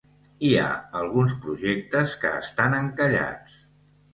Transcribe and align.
Hi 0.47 0.53
ha 0.61 0.69
alguns 1.01 1.35
projectes 1.43 2.17
que 2.25 2.33
estan 2.41 2.77
encallats. 2.79 3.63